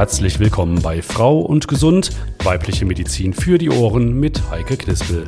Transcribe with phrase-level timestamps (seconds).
[0.00, 2.08] Herzlich willkommen bei Frau und Gesund,
[2.42, 5.26] weibliche Medizin für die Ohren mit Heike Knispel.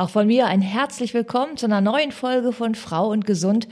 [0.00, 3.68] Auch von mir ein herzlich willkommen zu einer neuen Folge von Frau und Gesund.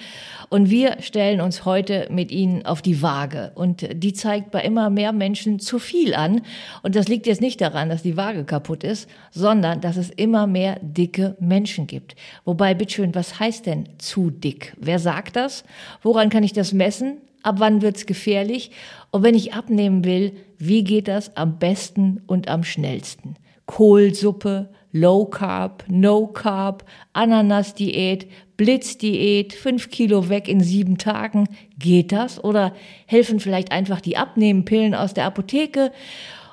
[0.50, 3.52] Und wir stellen uns heute mit Ihnen auf die Waage.
[3.54, 6.42] Und die zeigt bei immer mehr Menschen zu viel an.
[6.82, 10.46] Und das liegt jetzt nicht daran, dass die Waage kaputt ist, sondern dass es immer
[10.46, 12.14] mehr dicke Menschen gibt.
[12.44, 14.76] Wobei, bitteschön, was heißt denn zu dick?
[14.78, 15.64] Wer sagt das?
[16.02, 17.22] Woran kann ich das messen?
[17.42, 18.70] Ab wann wird's gefährlich?
[19.12, 23.36] Und wenn ich abnehmen will, wie geht das am besten und am schnellsten?
[23.64, 31.48] Kohlsuppe, Low Carb, No Carb, Ananas-Diät, Blitzdiät, fünf Kilo weg in sieben Tagen.
[31.78, 32.42] Geht das?
[32.42, 32.74] Oder
[33.06, 35.92] helfen vielleicht einfach die Abnehmpillen aus der Apotheke?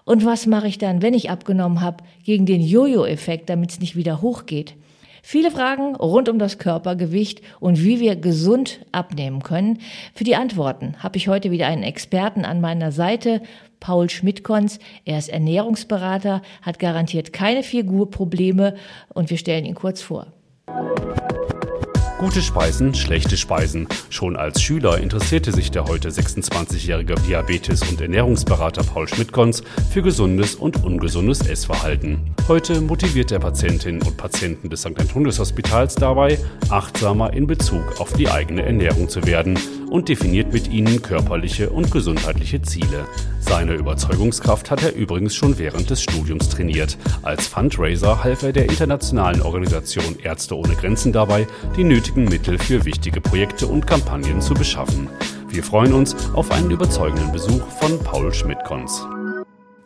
[0.04, 3.96] Und was mache ich dann, wenn ich abgenommen habe, gegen den Jojo-Effekt, damit es nicht
[3.96, 4.76] wieder hochgeht?
[5.28, 9.80] Viele Fragen rund um das Körpergewicht und wie wir gesund abnehmen können.
[10.14, 13.42] Für die Antworten habe ich heute wieder einen Experten an meiner Seite,
[13.80, 14.78] Paul Schmidtkons.
[15.04, 18.76] Er ist Ernährungsberater, hat garantiert keine Figurprobleme
[19.16, 20.28] und wir stellen ihn kurz vor.
[22.18, 23.90] Gute Speisen, schlechte Speisen.
[24.10, 30.56] Schon als Schüler interessierte sich der heute 26-jährige Diabetes- und Ernährungsberater Paul Schmidtkons für gesundes
[30.56, 32.34] und ungesundes Essverhalten.
[32.48, 34.98] Heute motiviert er Patientinnen und Patienten des St.
[34.98, 40.72] Antonius Hospitals dabei, achtsamer in Bezug auf die eigene Ernährung zu werden und definiert mit
[40.72, 43.06] ihnen körperliche und gesundheitliche Ziele.
[43.40, 46.98] Seine Überzeugungskraft hat er übrigens schon während des Studiums trainiert.
[47.22, 52.86] Als Fundraiser half er der internationalen Organisation Ärzte ohne Grenzen dabei, die nötigen Mittel für
[52.86, 55.10] wichtige Projekte und Kampagnen zu beschaffen.
[55.50, 59.06] Wir freuen uns auf einen überzeugenden Besuch von Paul Schmidtkons.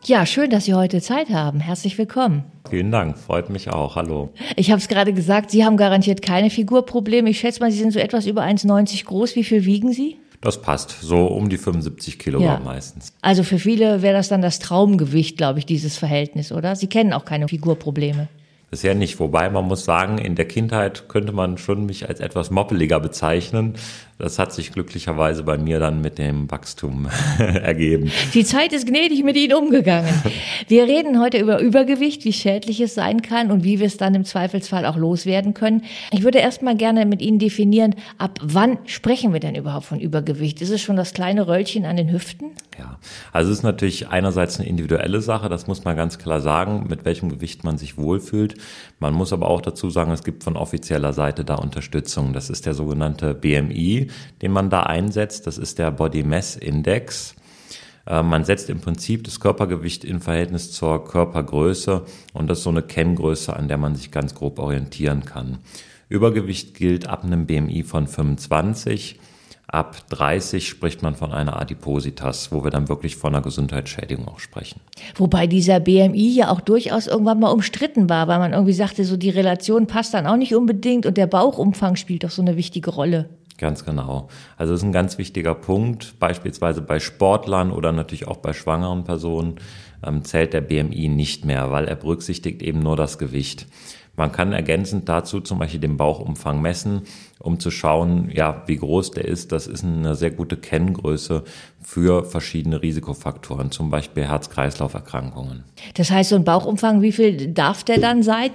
[0.03, 1.59] Ja, schön, dass Sie heute Zeit haben.
[1.59, 2.43] Herzlich willkommen.
[2.69, 3.95] Vielen Dank, freut mich auch.
[3.95, 4.29] Hallo.
[4.55, 7.29] Ich habe es gerade gesagt, Sie haben garantiert keine Figurprobleme.
[7.29, 9.35] Ich schätze mal, Sie sind so etwas über 1,90 groß.
[9.35, 10.17] Wie viel wiegen Sie?
[10.41, 12.59] Das passt, so um die 75 Kilogramm ja.
[12.59, 13.11] meistens.
[13.21, 16.75] Also für viele wäre das dann das Traumgewicht, glaube ich, dieses Verhältnis, oder?
[16.75, 18.29] Sie kennen auch keine Figurprobleme.
[18.69, 22.51] Bisher nicht, wobei man muss sagen, in der Kindheit könnte man schon mich als etwas
[22.51, 23.73] moppeliger bezeichnen.
[24.21, 27.07] Das hat sich glücklicherweise bei mir dann mit dem Wachstum
[27.39, 28.11] ergeben.
[28.33, 30.13] Die Zeit ist gnädig mit Ihnen umgegangen.
[30.67, 34.13] Wir reden heute über Übergewicht, wie schädlich es sein kann und wie wir es dann
[34.15, 35.85] im Zweifelsfall auch loswerden können.
[36.11, 40.01] Ich würde erst mal gerne mit Ihnen definieren, ab wann sprechen wir denn überhaupt von
[40.01, 40.61] Übergewicht?
[40.61, 42.47] Ist es schon das kleine Röllchen an den Hüften?
[42.77, 42.97] Ja,
[43.31, 47.05] also es ist natürlich einerseits eine individuelle Sache, das muss man ganz klar sagen, mit
[47.05, 48.55] welchem Gewicht man sich wohlfühlt.
[48.99, 52.33] Man muss aber auch dazu sagen, es gibt von offizieller Seite da Unterstützung.
[52.33, 54.07] Das ist der sogenannte BMI,
[54.41, 55.47] den man da einsetzt.
[55.47, 57.35] Das ist der Body Mass Index.
[58.05, 62.69] Äh, man setzt im Prinzip das Körpergewicht in Verhältnis zur Körpergröße und das ist so
[62.71, 65.59] eine Kenngröße, an der man sich ganz grob orientieren kann.
[66.09, 69.19] Übergewicht gilt ab einem BMI von 25
[69.71, 74.39] Ab 30 spricht man von einer Adipositas, wo wir dann wirklich von einer Gesundheitsschädigung auch
[74.39, 74.81] sprechen.
[75.15, 79.15] Wobei dieser BMI ja auch durchaus irgendwann mal umstritten war, weil man irgendwie sagte, so
[79.15, 82.89] die Relation passt dann auch nicht unbedingt und der Bauchumfang spielt doch so eine wichtige
[82.89, 83.29] Rolle.
[83.59, 84.29] Ganz genau.
[84.57, 86.15] Also das ist ein ganz wichtiger Punkt.
[86.19, 89.55] Beispielsweise bei Sportlern oder natürlich auch bei schwangeren Personen
[90.03, 93.67] ähm, zählt der BMI nicht mehr, weil er berücksichtigt eben nur das Gewicht.
[94.15, 97.03] Man kann ergänzend dazu zum Beispiel den Bauchumfang messen,
[97.39, 99.51] um zu schauen, ja, wie groß der ist.
[99.51, 101.43] Das ist eine sehr gute Kenngröße
[101.81, 105.63] für verschiedene Risikofaktoren, zum Beispiel Herz-Kreislauf-Erkrankungen.
[105.95, 108.51] Das heißt, so ein Bauchumfang, wie viel darf der dann sein?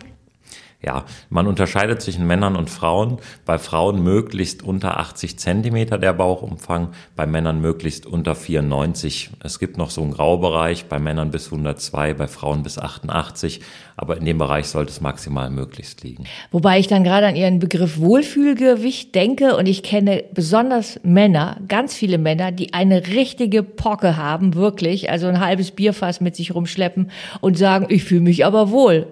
[0.85, 3.19] Ja, man unterscheidet zwischen Männern und Frauen.
[3.47, 9.31] Bei Frauen möglichst unter 80 Zentimeter der Bauchumfang, bei Männern möglichst unter 94.
[9.43, 13.61] Es gibt noch so einen Graubereich, bei Männern bis 102, bei Frauen bis 88.
[13.97, 16.25] Aber in dem Bereich sollte es maximal möglichst liegen.
[16.51, 21.95] Wobei ich dann gerade an Ihren Begriff Wohlfühlgewicht denke und ich kenne besonders Männer, ganz
[21.95, 27.11] viele Männer, die eine richtige Pocke haben, wirklich, also ein halbes Bierfass mit sich rumschleppen
[27.41, 29.07] und sagen, ich fühle mich aber wohl.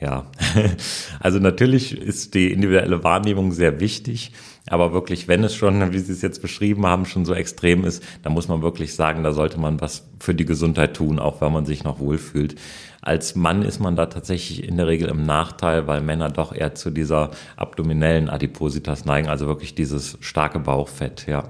[0.00, 0.26] Ja,
[1.20, 4.32] also natürlich ist die individuelle Wahrnehmung sehr wichtig,
[4.68, 8.02] aber wirklich, wenn es schon, wie Sie es jetzt beschrieben haben, schon so extrem ist,
[8.22, 11.52] dann muss man wirklich sagen, da sollte man was für die Gesundheit tun, auch wenn
[11.52, 12.54] man sich noch wohlfühlt.
[13.00, 16.74] Als Mann ist man da tatsächlich in der Regel im Nachteil, weil Männer doch eher
[16.74, 21.44] zu dieser abdominellen Adipositas neigen, also wirklich dieses starke Bauchfett, ja.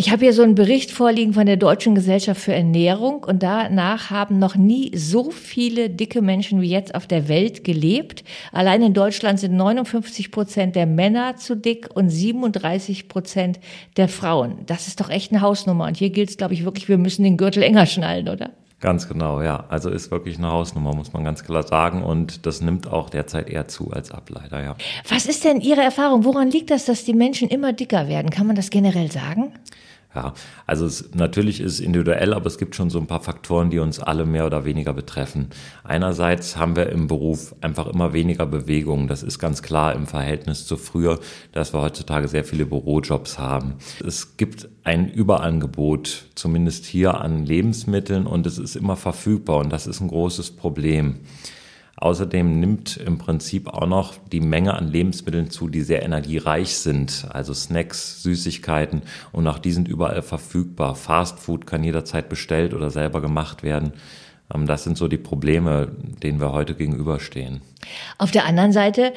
[0.00, 4.10] Ich habe hier so einen Bericht vorliegen von der Deutschen Gesellschaft für Ernährung und danach
[4.10, 8.22] haben noch nie so viele dicke Menschen wie jetzt auf der Welt gelebt.
[8.52, 13.58] Allein in Deutschland sind 59 Prozent der Männer zu dick und 37 Prozent
[13.96, 14.58] der Frauen.
[14.66, 15.86] Das ist doch echt eine Hausnummer.
[15.86, 18.52] Und hier gilt es, glaube ich, wirklich, wir müssen den Gürtel enger schnallen, oder?
[18.80, 19.64] Ganz genau, ja.
[19.68, 22.04] Also ist wirklich eine Hausnummer, muss man ganz klar sagen.
[22.04, 24.76] Und das nimmt auch derzeit eher zu als ab, leider, ja.
[25.08, 26.24] Was ist denn Ihre Erfahrung?
[26.24, 28.30] Woran liegt das, dass die Menschen immer dicker werden?
[28.30, 29.52] Kann man das generell sagen?
[30.14, 30.32] Ja,
[30.66, 34.00] also es, natürlich ist individuell, aber es gibt schon so ein paar Faktoren, die uns
[34.00, 35.48] alle mehr oder weniger betreffen.
[35.84, 39.06] Einerseits haben wir im Beruf einfach immer weniger Bewegung.
[39.06, 41.20] Das ist ganz klar im Verhältnis zu früher,
[41.52, 43.74] dass wir heutzutage sehr viele Bürojobs haben.
[44.04, 49.86] Es gibt ein Überangebot, zumindest hier an Lebensmitteln und es ist immer verfügbar und das
[49.86, 51.20] ist ein großes Problem.
[52.00, 57.26] Außerdem nimmt im Prinzip auch noch die Menge an Lebensmitteln zu, die sehr energiereich sind,
[57.30, 59.02] also Snacks, Süßigkeiten
[59.32, 60.94] und auch die sind überall verfügbar.
[60.94, 63.94] Fast Food kann jederzeit bestellt oder selber gemacht werden.
[64.54, 65.90] Ähm, das sind so die Probleme,
[66.22, 67.62] denen wir heute gegenüberstehen.
[68.16, 69.12] Auf der anderen Seite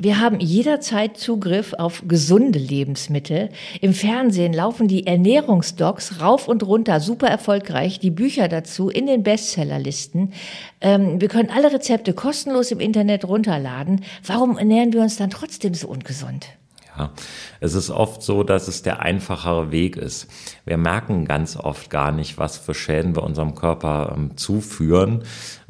[0.00, 3.50] wir haben jederzeit Zugriff auf gesunde Lebensmittel.
[3.80, 9.22] Im Fernsehen laufen die Ernährungsdocs rauf und runter, super erfolgreich, die Bücher dazu in den
[9.22, 10.32] Bestsellerlisten.
[10.80, 14.04] Ähm, wir können alle Rezepte kostenlos im Internet runterladen.
[14.26, 16.48] Warum ernähren wir uns dann trotzdem so ungesund?
[16.96, 17.10] Ja,
[17.58, 20.28] es ist oft so, dass es der einfachere Weg ist.
[20.64, 25.24] Wir merken ganz oft gar nicht, was für Schäden wir unserem Körper ähm, zuführen.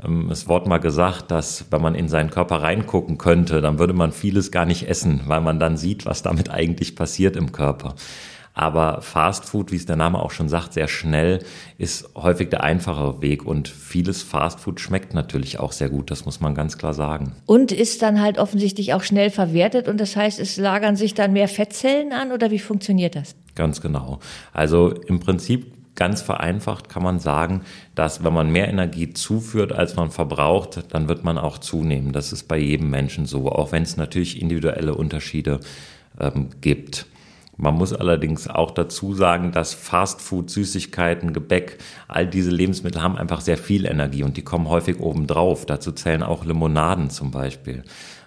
[0.05, 3.95] Ähm, es wurde mal gesagt, dass wenn man in seinen Körper reingucken könnte, dann würde
[3.95, 7.95] man vieles gar nicht essen, weil man dann sieht, was damit eigentlich passiert im Körper.
[8.55, 11.41] Aber Fast Food, wie es der Name auch schon sagt, sehr schnell,
[11.77, 13.45] ist häufig der einfachere Weg.
[13.45, 17.33] Und vieles Fast Food schmeckt natürlich auch sehr gut, das muss man ganz klar sagen.
[17.47, 19.89] Und ist dann halt offensichtlich auch schnell verwertet.
[19.89, 23.35] Und das heißt, es lagern sich dann mehr Fettzellen an oder wie funktioniert das?
[23.57, 24.21] Ganz genau.
[24.53, 27.63] Also im Prinzip Ganz vereinfacht kann man sagen,
[27.95, 32.13] dass wenn man mehr Energie zuführt, als man verbraucht, dann wird man auch zunehmen.
[32.13, 35.61] Das ist bei jedem Menschen so, auch wenn es natürlich individuelle Unterschiede
[36.19, 37.07] ähm, gibt.
[37.57, 41.79] Man muss allerdings auch dazu sagen, dass Fastfood, Süßigkeiten, Gebäck,
[42.09, 45.65] all diese Lebensmittel haben einfach sehr viel Energie und die kommen häufig obendrauf.
[45.67, 47.85] Dazu zählen auch Limonaden zum Beispiel.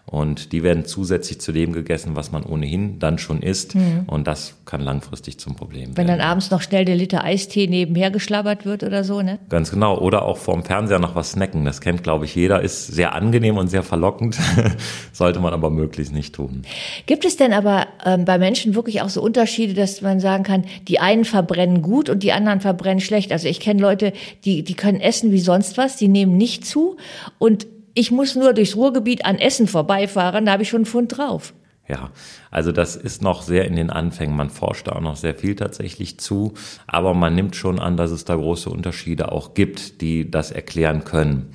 [0.09, 3.75] Und die werden zusätzlich zu dem gegessen, was man ohnehin dann schon isst.
[3.75, 4.05] Mhm.
[4.07, 5.97] Und das kann langfristig zum Problem werden.
[5.97, 9.37] Wenn dann abends noch schnell der Liter Eistee nebenher geschlabbert wird oder so, ne?
[9.49, 9.99] Ganz genau.
[9.99, 11.65] Oder auch vorm Fernseher noch was snacken.
[11.65, 12.61] Das kennt, glaube ich, jeder.
[12.61, 14.37] Ist sehr angenehm und sehr verlockend.
[15.11, 16.61] Sollte man aber möglichst nicht tun.
[17.05, 20.63] Gibt es denn aber ähm, bei Menschen wirklich auch so Unterschiede, dass man sagen kann,
[20.87, 23.33] die einen verbrennen gut und die anderen verbrennen schlecht?
[23.33, 24.13] Also ich kenne Leute,
[24.45, 26.95] die, die können essen wie sonst was, die nehmen nicht zu
[27.39, 31.17] und ich muss nur durchs Ruhrgebiet an Essen vorbeifahren, da habe ich schon einen Pfund
[31.17, 31.53] drauf.
[31.87, 32.11] Ja,
[32.51, 34.35] also das ist noch sehr in den Anfängen.
[34.35, 36.53] Man forscht da auch noch sehr viel tatsächlich zu,
[36.85, 41.05] aber man nimmt schon an, dass es da große Unterschiede auch gibt, die das erklären
[41.05, 41.53] können.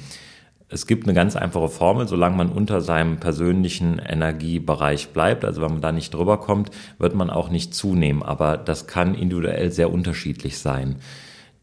[0.68, 5.72] Es gibt eine ganz einfache Formel, solange man unter seinem persönlichen Energiebereich bleibt, also wenn
[5.72, 9.92] man da nicht drüber kommt, wird man auch nicht zunehmen, aber das kann individuell sehr
[9.92, 10.96] unterschiedlich sein.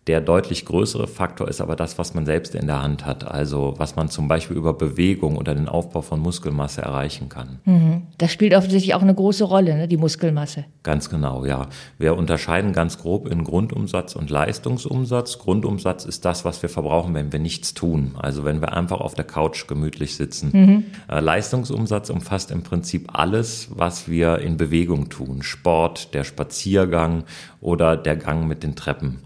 [0.10, 3.28] Der deutlich größere Faktor ist aber das, was man selbst in der Hand hat.
[3.28, 7.60] Also was man zum Beispiel über Bewegung oder den Aufbau von Muskelmasse erreichen kann.
[7.66, 8.08] Mhm.
[8.18, 9.88] Das spielt offensichtlich auch eine große Rolle, ne?
[9.88, 10.66] die Muskelmasse.
[10.82, 11.68] Ganz genau, ja.
[12.00, 15.38] Wir unterscheiden ganz grob in Grundumsatz und Leistungsumsatz.
[15.38, 18.16] Grundumsatz ist das, was wir verbrauchen, wenn wir nichts tun.
[18.18, 20.50] Also wenn wir einfach auf der Couch gemütlich sitzen.
[20.52, 20.84] Mhm.
[21.08, 25.44] Äh, Leistungsumsatz umfasst im Prinzip alles, was wir in Bewegung tun.
[25.44, 27.26] Sport, der Spaziergang
[27.62, 29.20] oder der Gang mit den Treppen.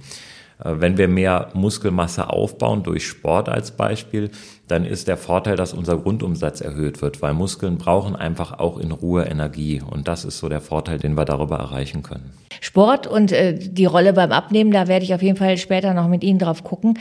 [0.63, 4.32] Äh, wenn wir mehr Muskelmasse aufbauen durch Sport als Beispiel,
[4.67, 8.91] dann ist der Vorteil, dass unser Grundumsatz erhöht wird, weil Muskeln brauchen einfach auch in
[8.91, 9.82] Ruhe Energie.
[9.82, 12.32] Und das ist so der Vorteil, den wir darüber erreichen können.
[12.62, 16.08] Sport und äh, die Rolle beim Abnehmen, da werde ich auf jeden Fall später noch
[16.08, 16.98] mit Ihnen drauf gucken.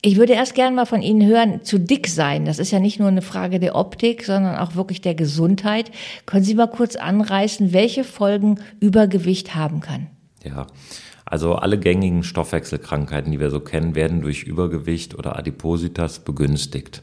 [0.00, 2.44] Ich würde erst gerne mal von Ihnen hören, zu dick sein.
[2.44, 5.90] Das ist ja nicht nur eine Frage der Optik, sondern auch wirklich der Gesundheit.
[6.24, 10.06] Können Sie mal kurz anreißen, welche Folgen Übergewicht haben kann?
[10.44, 10.68] Ja.
[11.30, 17.02] Also alle gängigen Stoffwechselkrankheiten, die wir so kennen, werden durch Übergewicht oder Adipositas begünstigt.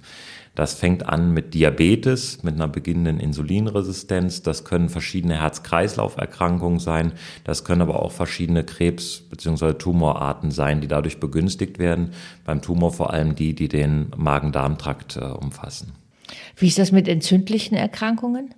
[0.55, 4.41] Das fängt an mit Diabetes, mit einer beginnenden Insulinresistenz.
[4.41, 7.11] Das können verschiedene Herz-Kreislauf-Erkrankungen sein.
[7.43, 9.73] Das können aber auch verschiedene Krebs- bzw.
[9.73, 12.11] Tumorarten sein, die dadurch begünstigt werden.
[12.45, 15.91] Beim Tumor vor allem die, die den Magen-Darm-Trakt äh, umfassen.
[16.55, 18.55] Wie ist das mit entzündlichen Erkrankungen?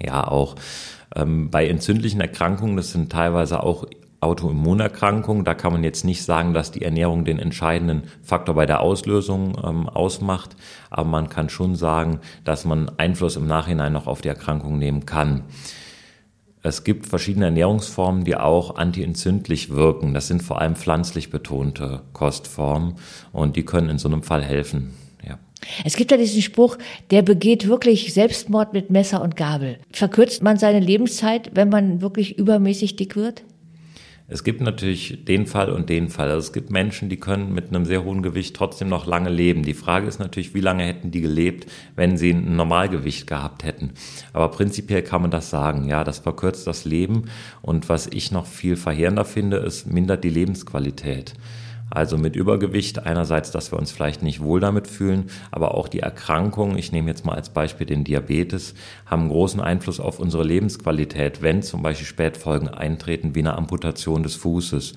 [0.00, 0.56] Ja, auch.
[1.16, 3.86] Ähm, bei entzündlichen Erkrankungen, das sind teilweise auch
[4.24, 5.44] Autoimmunerkrankung.
[5.44, 9.56] Da kann man jetzt nicht sagen, dass die Ernährung den entscheidenden Faktor bei der Auslösung
[9.64, 10.56] ähm, ausmacht,
[10.90, 15.06] aber man kann schon sagen, dass man Einfluss im Nachhinein noch auf die Erkrankung nehmen
[15.06, 15.44] kann.
[16.62, 20.14] Es gibt verschiedene Ernährungsformen, die auch antientzündlich wirken.
[20.14, 22.94] Das sind vor allem pflanzlich betonte Kostformen
[23.32, 24.94] und die können in so einem Fall helfen.
[25.84, 26.76] Es gibt ja diesen Spruch,
[27.10, 29.78] der begeht wirklich Selbstmord mit Messer und Gabel.
[29.92, 33.42] Verkürzt man seine Lebenszeit, wenn man wirklich übermäßig dick wird?
[34.26, 36.30] Es gibt natürlich den Fall und den Fall.
[36.30, 39.62] Also es gibt Menschen, die können mit einem sehr hohen Gewicht trotzdem noch lange leben.
[39.62, 43.92] Die Frage ist natürlich, wie lange hätten die gelebt, wenn sie ein Normalgewicht gehabt hätten.
[44.32, 45.88] Aber prinzipiell kann man das sagen.
[45.88, 47.24] Ja, das verkürzt das Leben.
[47.60, 51.34] Und was ich noch viel verheerender finde, ist, mindert die Lebensqualität.
[51.94, 56.00] Also mit Übergewicht einerseits, dass wir uns vielleicht nicht wohl damit fühlen, aber auch die
[56.00, 58.74] Erkrankungen, ich nehme jetzt mal als Beispiel den Diabetes,
[59.06, 64.34] haben großen Einfluss auf unsere Lebensqualität, wenn zum Beispiel Spätfolgen eintreten wie eine Amputation des
[64.34, 64.94] Fußes.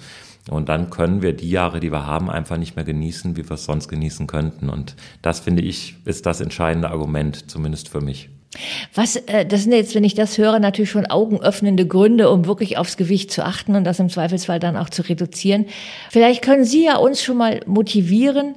[0.49, 3.55] Und dann können wir die Jahre, die wir haben, einfach nicht mehr genießen, wie wir
[3.55, 4.69] es sonst genießen könnten.
[4.69, 8.29] Und das finde ich, ist das entscheidende Argument, zumindest für mich.
[8.93, 12.77] Was, äh, das sind jetzt, wenn ich das höre, natürlich schon augenöffnende Gründe, um wirklich
[12.77, 15.65] aufs Gewicht zu achten und das im Zweifelsfall dann auch zu reduzieren.
[16.09, 18.55] Vielleicht können Sie ja uns schon mal motivieren,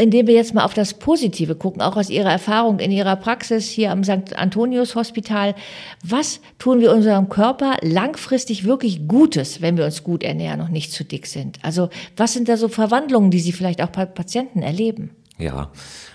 [0.00, 3.68] indem wir jetzt mal auf das Positive gucken, auch aus Ihrer Erfahrung in Ihrer Praxis
[3.68, 4.34] hier am St.
[4.34, 5.54] Antonius Hospital.
[6.02, 10.92] Was tun wir unserem Körper langfristig wirklich Gutes, wenn wir uns gut ernähren und nicht
[10.92, 11.58] zu dick sind?
[11.62, 15.10] Also was sind da so Verwandlungen, die Sie vielleicht auch bei Patienten erleben?
[15.38, 15.70] Ja,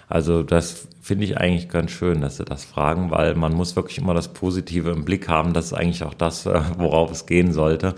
[0.08, 4.00] also das finde ich eigentlich ganz schön, dass Sie das fragen, weil man muss wirklich
[4.00, 5.54] immer das Positive im Blick haben.
[5.54, 7.94] Das ist eigentlich auch das, äh, worauf es gehen sollte.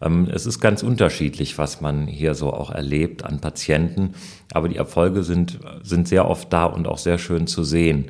[0.00, 4.14] Ähm, es ist ganz unterschiedlich, was man hier so auch erlebt an Patienten,
[4.52, 8.06] aber die Erfolge sind, sind sehr oft da und auch sehr schön zu sehen.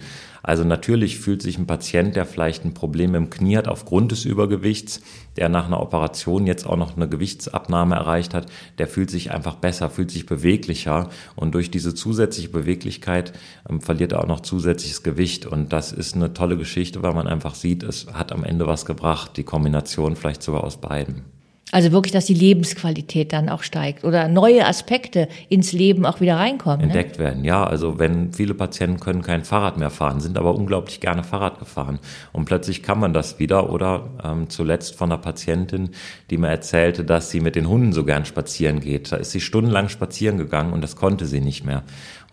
[0.46, 4.26] Also natürlich fühlt sich ein Patient, der vielleicht ein Problem im Knie hat aufgrund des
[4.26, 5.00] Übergewichts,
[5.38, 8.46] der nach einer Operation jetzt auch noch eine Gewichtsabnahme erreicht hat,
[8.76, 13.32] der fühlt sich einfach besser, fühlt sich beweglicher und durch diese zusätzliche Beweglichkeit
[13.70, 17.26] ähm, verliert er auch noch zusätzliches Gewicht und das ist eine tolle Geschichte, weil man
[17.26, 21.33] einfach sieht, es hat am Ende was gebracht, die Kombination vielleicht sogar aus beiden.
[21.72, 26.36] Also wirklich, dass die Lebensqualität dann auch steigt oder neue Aspekte ins Leben auch wieder
[26.36, 26.78] reinkommen.
[26.78, 26.84] Ne?
[26.84, 27.24] Entdeckt ne?
[27.24, 27.64] werden, ja.
[27.64, 31.98] Also wenn viele Patienten können kein Fahrrad mehr fahren, sind aber unglaublich gerne Fahrrad gefahren.
[32.32, 33.70] Und plötzlich kann man das wieder.
[33.70, 35.90] Oder ähm, zuletzt von einer Patientin,
[36.30, 39.10] die mir erzählte, dass sie mit den Hunden so gern spazieren geht.
[39.10, 41.82] Da ist sie stundenlang spazieren gegangen und das konnte sie nicht mehr.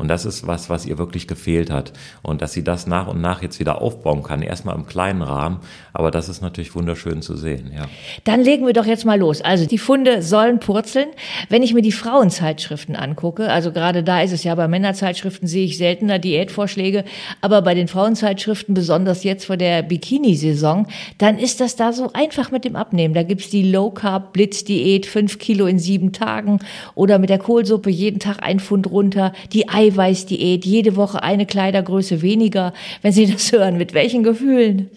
[0.01, 1.93] Und das ist was, was ihr wirklich gefehlt hat.
[2.23, 4.41] Und dass sie das nach und nach jetzt wieder aufbauen kann.
[4.41, 5.59] Erstmal im kleinen Rahmen.
[5.93, 7.85] Aber das ist natürlich wunderschön zu sehen, ja.
[8.23, 9.41] Dann legen wir doch jetzt mal los.
[9.41, 11.09] Also die Funde sollen purzeln.
[11.49, 15.65] Wenn ich mir die Frauenzeitschriften angucke, also gerade da ist es ja bei Männerzeitschriften sehe
[15.65, 17.03] ich seltener Diätvorschläge,
[17.41, 20.87] aber bei den Frauenzeitschriften, besonders jetzt vor der Bikini-Saison,
[21.19, 23.13] dann ist das da so einfach mit dem Abnehmen.
[23.13, 26.57] Da gibt's die Low Carb Blitz Diät, fünf Kilo in sieben Tagen
[26.95, 31.45] oder mit der Kohlsuppe jeden Tag ein Pfund runter, die Ei Eiweißdiät, jede Woche eine
[31.45, 32.73] Kleidergröße weniger.
[33.01, 34.89] Wenn Sie das hören, mit welchen Gefühlen?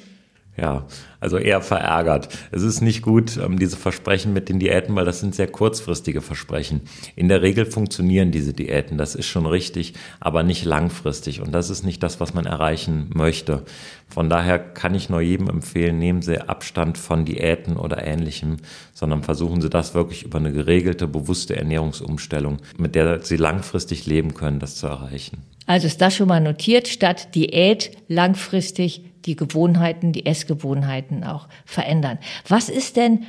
[0.57, 0.87] Ja,
[1.19, 2.29] also eher verärgert.
[2.53, 6.21] Es ist nicht gut, ähm, diese Versprechen mit den Diäten, weil das sind sehr kurzfristige
[6.21, 6.83] Versprechen.
[7.17, 11.41] In der Regel funktionieren diese Diäten, das ist schon richtig, aber nicht langfristig.
[11.41, 13.65] Und das ist nicht das, was man erreichen möchte.
[14.09, 18.59] Von daher kann ich nur jedem empfehlen, nehmen Sie Abstand von Diäten oder ähnlichem,
[18.93, 24.35] sondern versuchen Sie das wirklich über eine geregelte, bewusste Ernährungsumstellung, mit der Sie langfristig leben
[24.35, 25.39] können, das zu erreichen.
[25.67, 32.19] Also ist das schon mal notiert, statt Diät langfristig die Gewohnheiten, die Essgewohnheiten auch verändern.
[32.49, 33.25] Was ist denn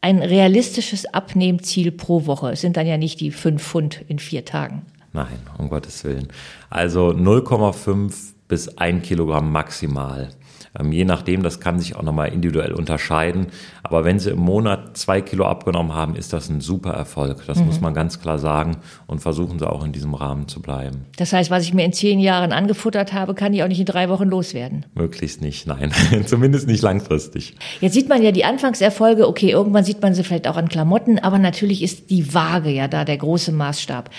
[0.00, 2.50] ein realistisches Abnehmziel pro Woche?
[2.50, 4.82] Es sind dann ja nicht die fünf Pfund in vier Tagen.
[5.12, 6.28] Nein, um Gottes Willen.
[6.70, 10.30] Also 0,5 bis ein Kilogramm maximal.
[10.78, 13.46] Ähm, je nachdem, das kann sich auch nochmal individuell unterscheiden.
[13.82, 17.46] Aber wenn Sie im Monat zwei Kilo abgenommen haben, ist das ein super Erfolg.
[17.46, 17.66] Das mhm.
[17.66, 18.76] muss man ganz klar sagen
[19.06, 21.06] und versuchen Sie auch in diesem Rahmen zu bleiben.
[21.16, 23.86] Das heißt, was ich mir in zehn Jahren angefuttert habe, kann ich auch nicht in
[23.86, 24.86] drei Wochen loswerden?
[24.94, 25.92] Möglichst nicht, nein.
[26.26, 27.54] Zumindest nicht langfristig.
[27.80, 29.28] Jetzt sieht man ja die Anfangserfolge.
[29.28, 32.88] Okay, irgendwann sieht man sie vielleicht auch an Klamotten, aber natürlich ist die Waage ja
[32.88, 34.10] da der große Maßstab.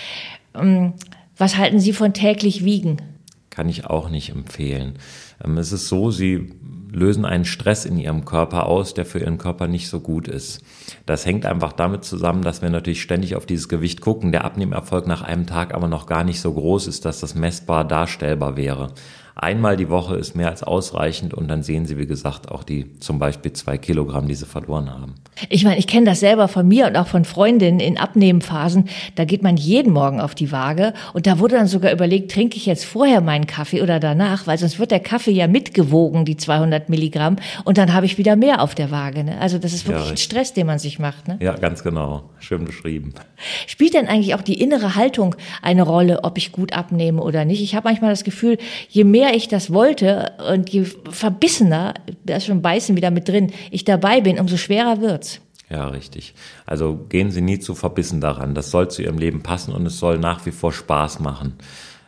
[0.56, 0.94] Ähm,
[1.38, 3.02] was halten Sie von täglich Wiegen?
[3.56, 4.96] kann ich auch nicht empfehlen.
[5.44, 6.54] Ähm, es ist so, sie
[6.92, 10.62] lösen einen Stress in ihrem Körper aus, der für ihren Körper nicht so gut ist.
[11.06, 15.06] Das hängt einfach damit zusammen, dass wir natürlich ständig auf dieses Gewicht gucken, der Abnehmerfolg
[15.06, 18.94] nach einem Tag aber noch gar nicht so groß ist, dass das messbar darstellbar wäre.
[19.38, 22.98] Einmal die Woche ist mehr als ausreichend und dann sehen Sie, wie gesagt, auch die
[23.00, 25.16] zum Beispiel zwei Kilogramm, die Sie verloren haben.
[25.50, 28.88] Ich meine, ich kenne das selber von mir und auch von Freundinnen in Abnehmphasen.
[29.16, 32.56] Da geht man jeden Morgen auf die Waage und da wurde dann sogar überlegt, trinke
[32.56, 36.38] ich jetzt vorher meinen Kaffee oder danach, weil sonst wird der Kaffee ja mitgewogen, die
[36.38, 39.26] 200 Milligramm, und dann habe ich wieder mehr auf der Waage.
[39.26, 39.38] Ne?
[39.42, 41.28] Also das ist wirklich ja, ein Stress, den man sich macht.
[41.28, 41.38] Ne?
[41.42, 42.30] Ja, ganz genau.
[42.40, 43.14] Schön beschrieben.
[43.76, 47.62] Spielt denn eigentlich auch die innere Haltung eine Rolle, ob ich gut abnehme oder nicht?
[47.62, 52.46] Ich habe manchmal das Gefühl, je mehr ich das wollte und je verbissener, da ist
[52.46, 55.42] schon Beißen wieder mit drin, ich dabei bin, umso schwerer wird's.
[55.70, 56.36] Ja, richtig.
[56.66, 58.56] Also gehen Sie nie zu verbissen daran.
[58.56, 61.56] Das soll zu Ihrem Leben passen und es soll nach wie vor Spaß machen.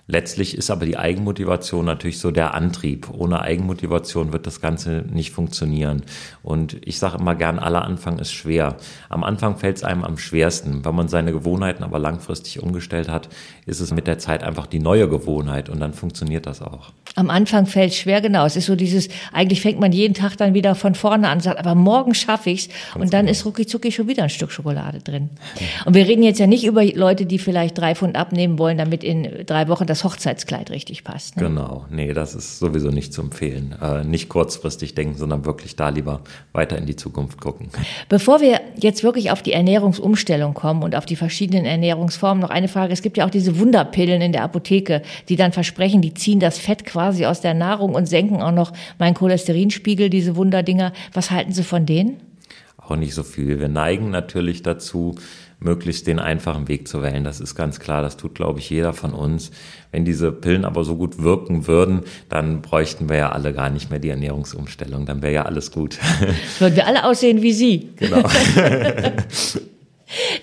[0.09, 3.09] Letztlich ist aber die Eigenmotivation natürlich so der Antrieb.
[3.11, 6.03] Ohne Eigenmotivation wird das Ganze nicht funktionieren.
[6.43, 8.77] Und ich sage immer gern, aller Anfang ist schwer.
[9.09, 10.85] Am Anfang fällt es einem am schwersten.
[10.85, 13.27] Wenn man seine Gewohnheiten aber langfristig umgestellt hat,
[13.65, 16.93] ist es mit der Zeit einfach die neue Gewohnheit und dann funktioniert das auch.
[17.15, 18.45] Am Anfang fällt es schwer, genau.
[18.45, 21.59] Es ist so dieses, eigentlich fängt man jeden Tag dann wieder von vorne an, sagt,
[21.59, 23.31] aber morgen schaffe ich's und dann genau.
[23.31, 25.31] ist rucki zucki schon wieder ein Stück Schokolade drin.
[25.83, 29.03] Und wir reden jetzt ja nicht über Leute, die vielleicht drei Pfund abnehmen wollen, damit
[29.03, 31.37] in drei Wochen das das Hochzeitskleid richtig passt.
[31.37, 31.43] Ne?
[31.43, 33.75] Genau, nee, das ist sowieso nicht zu empfehlen.
[33.81, 36.21] Äh, nicht kurzfristig denken, sondern wirklich da lieber
[36.53, 37.69] weiter in die Zukunft gucken.
[38.07, 42.67] Bevor wir jetzt wirklich auf die Ernährungsumstellung kommen und auf die verschiedenen Ernährungsformen, noch eine
[42.67, 42.93] Frage.
[42.93, 46.59] Es gibt ja auch diese Wunderpillen in der Apotheke, die dann versprechen, die ziehen das
[46.59, 50.93] Fett quasi aus der Nahrung und senken auch noch meinen Cholesterinspiegel, diese Wunderdinger.
[51.13, 52.19] Was halten Sie von denen?
[52.77, 53.59] Auch nicht so viel.
[53.59, 55.15] Wir neigen natürlich dazu,
[55.59, 57.23] möglichst den einfachen Weg zu wählen.
[57.23, 58.01] Das ist ganz klar.
[58.01, 59.51] Das tut, glaube ich, jeder von uns.
[59.91, 63.89] Wenn diese Pillen aber so gut wirken würden, dann bräuchten wir ja alle gar nicht
[63.89, 65.05] mehr die Ernährungsumstellung.
[65.05, 65.97] Dann wäre ja alles gut.
[66.59, 67.89] Würden wir alle aussehen wie Sie.
[67.95, 68.21] Genau.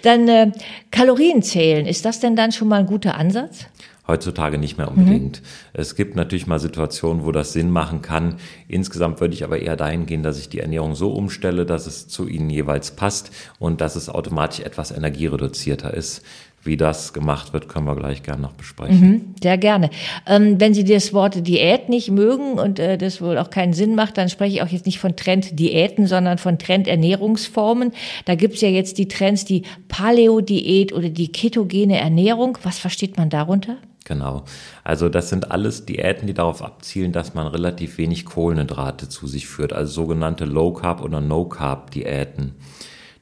[0.02, 0.52] dann äh,
[0.90, 1.86] Kalorien zählen.
[1.86, 3.66] Ist das denn dann schon mal ein guter Ansatz?
[4.06, 5.40] Heutzutage nicht mehr unbedingt.
[5.40, 5.46] Mhm.
[5.72, 8.36] Es gibt natürlich mal Situationen, wo das Sinn machen kann.
[8.68, 12.06] Insgesamt würde ich aber eher dahin gehen, dass ich die Ernährung so umstelle, dass es
[12.06, 16.22] zu ihnen jeweils passt und dass es automatisch etwas energiereduzierter ist.
[16.64, 19.00] Wie das gemacht wird, können wir gleich gerne noch besprechen.
[19.00, 19.90] Mhm, sehr gerne.
[20.26, 23.94] Ähm, wenn Sie das Wort Diät nicht mögen und äh, das wohl auch keinen Sinn
[23.94, 27.92] macht, dann spreche ich auch jetzt nicht von Trenddiäten, sondern von Trendernährungsformen.
[28.24, 32.56] Da gibt's ja jetzt die Trends, die Paleo-Diät oder die ketogene Ernährung.
[32.62, 33.76] Was versteht man darunter?
[34.04, 34.44] Genau.
[34.84, 39.46] Also das sind alles Diäten, die darauf abzielen, dass man relativ wenig Kohlenhydrate zu sich
[39.48, 42.54] führt, also sogenannte Low Carb oder No Carb Diäten.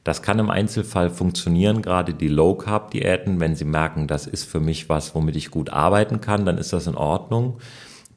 [0.03, 4.43] Das kann im Einzelfall funktionieren, gerade die Low Carb Diäten, wenn Sie merken, das ist
[4.43, 7.59] für mich was, womit ich gut arbeiten kann, dann ist das in Ordnung.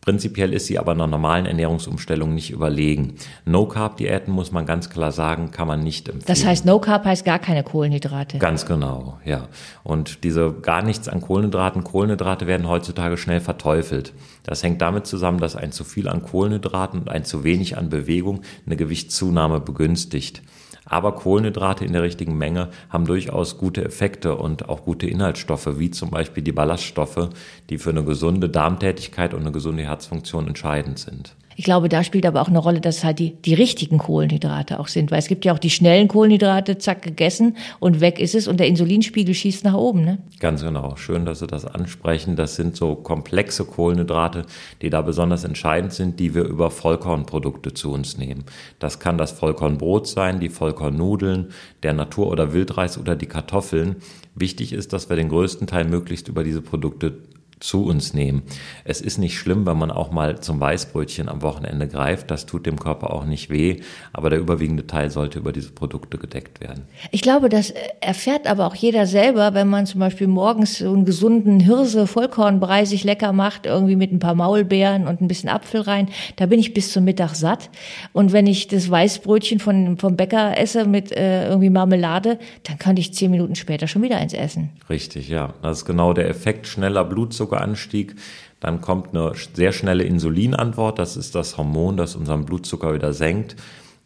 [0.06, 3.16] Prinzipiell ist sie aber einer normalen Ernährungsumstellung nicht überlegen.
[3.44, 6.26] No-Carb-Diäten, muss man ganz klar sagen, kann man nicht empfehlen.
[6.28, 8.38] Das heißt, No-Carb heißt gar keine Kohlenhydrate.
[8.38, 9.48] Ganz genau, ja.
[9.82, 14.12] Und diese gar nichts an Kohlenhydraten, Kohlenhydrate werden heutzutage schnell verteufelt.
[14.44, 17.88] Das hängt damit zusammen, dass ein zu viel an Kohlenhydraten und ein zu wenig an
[17.88, 20.40] Bewegung eine Gewichtszunahme begünstigt.
[20.86, 25.90] Aber Kohlenhydrate in der richtigen Menge haben durchaus gute Effekte und auch gute Inhaltsstoffe, wie
[25.90, 27.28] zum Beispiel die Ballaststoffe,
[27.68, 31.34] die für eine gesunde Darmtätigkeit und eine gesunde Herzfunktion entscheidend sind.
[31.58, 34.78] Ich glaube, da spielt aber auch eine Rolle, dass es halt die, die richtigen Kohlenhydrate
[34.78, 38.34] auch sind, weil es gibt ja auch die schnellen Kohlenhydrate, zack, gegessen und weg ist
[38.34, 40.18] es und der Insulinspiegel schießt nach oben, ne?
[40.38, 40.96] Ganz genau.
[40.96, 42.36] Schön, dass Sie das ansprechen.
[42.36, 44.44] Das sind so komplexe Kohlenhydrate,
[44.82, 48.44] die da besonders entscheidend sind, die wir über Vollkornprodukte zu uns nehmen.
[48.78, 51.48] Das kann das Vollkornbrot sein, die Vollkornnudeln,
[51.82, 53.96] der Natur- oder Wildreis oder die Kartoffeln.
[54.34, 57.14] Wichtig ist, dass wir den größten Teil möglichst über diese Produkte
[57.60, 58.42] zu uns nehmen.
[58.84, 62.30] Es ist nicht schlimm, wenn man auch mal zum Weißbrötchen am Wochenende greift.
[62.30, 63.80] Das tut dem Körper auch nicht weh.
[64.12, 66.84] Aber der überwiegende Teil sollte über diese Produkte gedeckt werden.
[67.12, 71.06] Ich glaube, das erfährt aber auch jeder selber, wenn man zum Beispiel morgens so einen
[71.06, 75.80] gesunden Hirse Vollkornbrei sich lecker macht, irgendwie mit ein paar Maulbeeren und ein bisschen Apfel
[75.80, 76.08] rein.
[76.36, 77.70] Da bin ich bis zum Mittag satt.
[78.12, 82.98] Und wenn ich das Weißbrötchen von, vom Bäcker esse mit äh, irgendwie Marmelade, dann kann
[82.98, 84.70] ich zehn Minuten später schon wieder eins essen.
[84.90, 85.54] Richtig, ja.
[85.62, 88.16] Das ist genau der Effekt schneller Blutzucker Blutzuckeranstieg.
[88.60, 90.98] Dann kommt eine sehr schnelle Insulinantwort.
[90.98, 93.56] Das ist das Hormon, das unseren Blutzucker wieder senkt.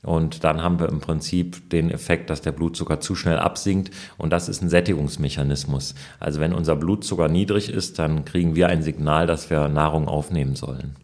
[0.03, 3.90] Und dann haben wir im Prinzip den Effekt, dass der Blutzucker zu schnell absinkt.
[4.16, 5.94] Und das ist ein Sättigungsmechanismus.
[6.18, 10.57] Also wenn unser Blutzucker niedrig ist, dann kriegen wir ein Signal, dass wir Nahrung aufnehmen
[10.57, 10.96] sollen.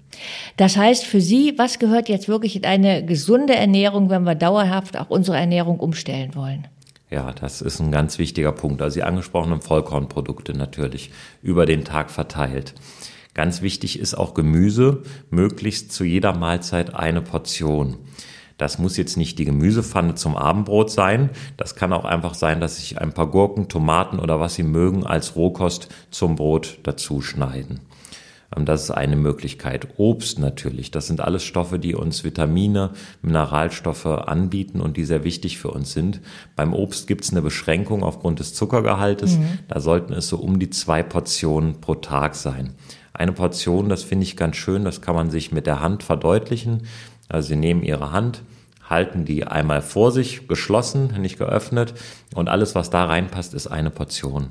[0.57, 4.99] Das heißt für Sie, was gehört jetzt wirklich in eine gesunde Ernährung, wenn wir dauerhaft
[4.99, 6.67] auch unsere Ernährung umstellen wollen?
[7.09, 8.83] Ja, das ist ein ganz wichtiger Punkt.
[8.83, 12.75] Also die angesprochenen Vollkornprodukte natürlich über den Tag verteilt.
[13.33, 17.99] Ganz wichtig ist auch Gemüse, möglichst zu jeder Mahlzeit eine Portion.
[18.59, 21.31] Das muss jetzt nicht die Gemüsepfanne zum Abendbrot sein.
[21.59, 25.05] Das kann auch einfach sein, dass sich ein paar Gurken, Tomaten oder was Sie mögen
[25.05, 27.81] als Rohkost zum Brot dazu schneiden.
[28.55, 29.89] Ähm, das ist eine Möglichkeit.
[29.97, 30.91] Obst natürlich.
[30.91, 32.91] Das sind alles Stoffe, die uns Vitamine,
[33.23, 36.21] Mineralstoffe anbieten und die sehr wichtig für uns sind.
[36.55, 39.39] Beim Obst gibt es eine Beschränkung aufgrund des Zuckergehaltes.
[39.39, 39.59] Mhm.
[39.69, 42.75] Da sollten es so um die zwei Portionen pro Tag sein.
[43.13, 46.83] Eine Portion, das finde ich ganz schön, das kann man sich mit der Hand verdeutlichen.
[47.29, 48.43] Also Sie nehmen Ihre Hand,
[48.89, 51.95] halten die einmal vor sich, geschlossen, nicht geöffnet
[52.35, 54.49] und alles, was da reinpasst, ist eine Portion.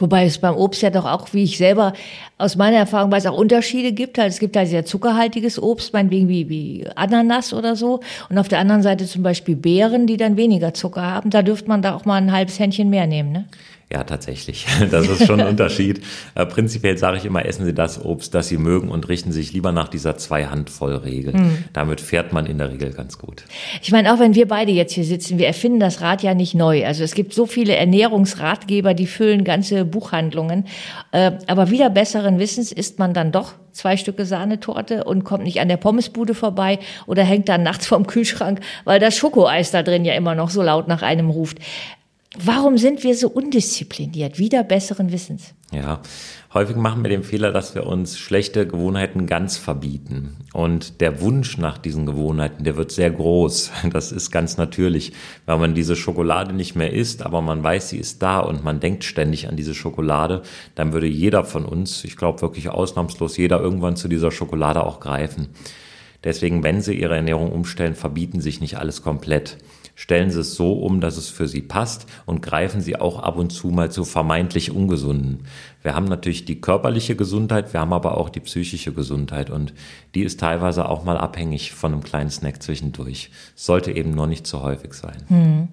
[0.00, 1.92] Wobei es beim Obst ja doch auch, wie ich selber
[2.38, 4.18] aus meiner Erfahrung weiß, auch Unterschiede gibt.
[4.18, 8.00] Also es gibt halt sehr zuckerhaltiges Obst, meinetwegen wie, wie Ananas oder so.
[8.28, 11.30] Und auf der anderen Seite zum Beispiel Beeren, die dann weniger Zucker haben.
[11.30, 13.44] Da dürfte man da auch mal ein halbes Händchen mehr nehmen, ne?
[13.92, 14.66] Ja, tatsächlich.
[14.90, 16.00] Das ist schon ein Unterschied.
[16.34, 19.52] Äh, prinzipiell sage ich immer, essen Sie das Obst, das Sie mögen und richten sich
[19.52, 21.34] lieber nach dieser Zwei-Handvoll-Regel.
[21.34, 21.64] Mhm.
[21.72, 23.44] Damit fährt man in der Regel ganz gut.
[23.82, 26.54] Ich meine, auch wenn wir beide jetzt hier sitzen, wir erfinden das Rad ja nicht
[26.54, 26.86] neu.
[26.86, 30.66] Also es gibt so viele Ernährungsratgeber, die füllen ganze Buchhandlungen.
[31.10, 35.60] Äh, aber wieder besseren Wissens isst man dann doch zwei Stücke Sahnetorte und kommt nicht
[35.60, 40.04] an der Pommesbude vorbei oder hängt dann nachts vorm Kühlschrank, weil das Schokoeis da drin
[40.04, 41.58] ja immer noch so laut nach einem ruft.
[42.38, 45.52] Warum sind wir so undiszipliniert, wieder besseren Wissens?
[45.72, 46.00] Ja,
[46.54, 50.36] häufig machen wir den Fehler, dass wir uns schlechte Gewohnheiten ganz verbieten.
[50.52, 53.72] Und der Wunsch nach diesen Gewohnheiten, der wird sehr groß.
[53.90, 55.12] Das ist ganz natürlich,
[55.46, 58.78] weil man diese Schokolade nicht mehr isst, aber man weiß, sie ist da und man
[58.78, 60.42] denkt ständig an diese Schokolade,
[60.76, 65.00] dann würde jeder von uns, ich glaube wirklich ausnahmslos jeder, irgendwann zu dieser Schokolade auch
[65.00, 65.48] greifen.
[66.22, 69.56] Deswegen, wenn Sie Ihre Ernährung umstellen, verbieten sich nicht alles komplett.
[70.00, 73.36] Stellen Sie es so um, dass es für Sie passt und greifen Sie auch ab
[73.36, 75.40] und zu mal zu vermeintlich Ungesunden.
[75.82, 79.74] Wir haben natürlich die körperliche Gesundheit, wir haben aber auch die psychische Gesundheit und
[80.14, 83.28] die ist teilweise auch mal abhängig von einem kleinen Snack zwischendurch.
[83.54, 85.18] Sollte eben nur nicht zu häufig sein.
[85.28, 85.68] Hm.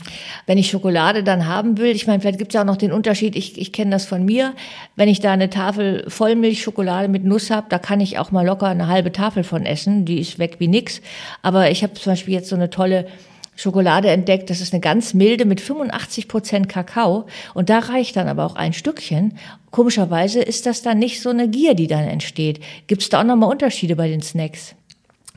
[0.46, 3.34] Wenn ich Schokolade dann haben will, ich meine, vielleicht gibt es auch noch den Unterschied,
[3.38, 4.56] ich, ich kenne das von mir,
[4.98, 8.68] wenn ich da eine Tafel Vollmilchschokolade mit Nuss habe, da kann ich auch mal locker
[8.68, 11.00] eine halbe Tafel von essen, die ist weg wie nix.
[11.44, 13.08] Aber ich habe zum Beispiel jetzt so eine tolle
[13.58, 14.50] Schokolade entdeckt.
[14.50, 17.26] Das ist eine ganz milde mit 85 Prozent Kakao.
[17.54, 19.38] Und da reicht dann aber auch ein Stückchen.
[19.72, 22.62] Komischerweise ist das dann nicht so eine Gier, die dann entsteht.
[22.86, 24.76] Gibt es da auch nochmal Unterschiede bei den Snacks?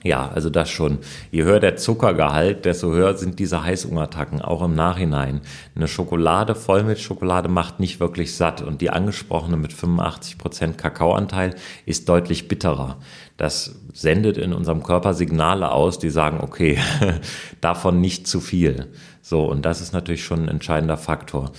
[0.03, 0.99] Ja, also das schon.
[1.31, 5.43] Je höher der Zuckergehalt, desto höher sind diese Heißhungerattacken, auch im Nachhinein.
[5.77, 11.55] Eine Schokolade, Vollmilchschokolade macht nicht wirklich satt und die angesprochene mit 85 Prozent Kakaoanteil
[11.85, 12.97] ist deutlich bitterer.
[13.41, 16.79] Das sendet in unserem Körper Signale aus, die sagen, okay,
[17.63, 18.89] davon nicht zu viel.
[19.23, 21.53] So, und das ist natürlich schon ein entscheidender Faktor.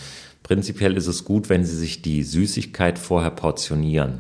[0.44, 4.20] Prinzipiell ist es gut, wenn Sie sich die Süßigkeit vorher portionieren.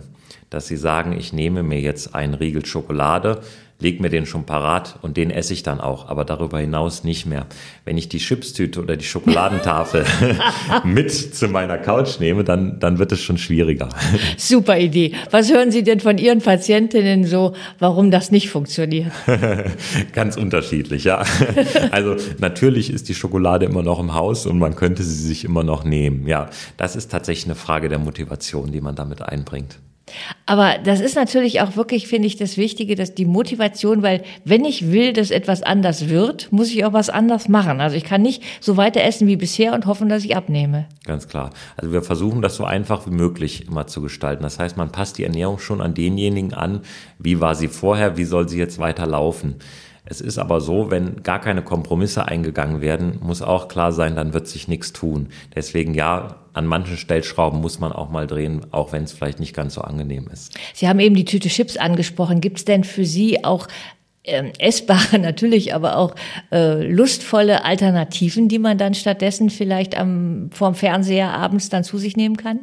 [0.51, 3.41] Dass Sie sagen, ich nehme mir jetzt einen Riegel Schokolade,
[3.81, 7.25] leg mir den schon parat und den esse ich dann auch, aber darüber hinaus nicht
[7.25, 7.47] mehr.
[7.83, 10.05] Wenn ich die Chipstüte oder die Schokoladentafel
[10.83, 13.87] mit zu meiner Couch nehme, dann, dann wird es schon schwieriger.
[14.37, 15.13] Super Idee.
[15.31, 19.13] Was hören Sie denn von Ihren Patientinnen so, warum das nicht funktioniert?
[20.13, 21.23] Ganz unterschiedlich, ja.
[21.91, 25.63] Also natürlich ist die Schokolade immer noch im Haus und man könnte sie sich immer
[25.63, 26.27] noch nehmen.
[26.27, 29.79] Ja, das ist tatsächlich eine Frage der Motivation, die man damit einbringt.
[30.45, 34.65] Aber das ist natürlich auch wirklich, finde ich, das Wichtige, dass die Motivation, weil wenn
[34.65, 37.81] ich will, dass etwas anders wird, muss ich auch was anders machen.
[37.81, 40.85] Also ich kann nicht so weiter essen wie bisher und hoffen, dass ich abnehme.
[41.05, 41.51] Ganz klar.
[41.77, 44.43] Also wir versuchen das so einfach wie möglich immer zu gestalten.
[44.43, 46.81] Das heißt, man passt die Ernährung schon an denjenigen an,
[47.19, 49.55] wie war sie vorher, wie soll sie jetzt weiter laufen.
[50.03, 54.33] Es ist aber so, wenn gar keine Kompromisse eingegangen werden, muss auch klar sein, dann
[54.33, 55.29] wird sich nichts tun.
[55.55, 59.55] Deswegen ja, an manchen Stellschrauben muss man auch mal drehen, auch wenn es vielleicht nicht
[59.55, 60.57] ganz so angenehm ist.
[60.73, 62.41] Sie haben eben die Tüte Chips angesprochen.
[62.41, 63.67] Gibt es denn für Sie auch
[64.23, 66.15] ähm, essbare natürlich, aber auch
[66.51, 72.17] äh, lustvolle Alternativen, die man dann stattdessen vielleicht am vorm Fernseher abends dann zu sich
[72.17, 72.59] nehmen kann?